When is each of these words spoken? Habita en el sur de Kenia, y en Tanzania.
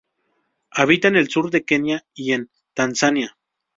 Habita 0.71 1.09
en 1.09 1.15
el 1.15 1.29
sur 1.29 1.51
de 1.51 1.63
Kenia, 1.63 2.07
y 2.15 2.31
en 2.31 2.49
Tanzania. 2.73 3.37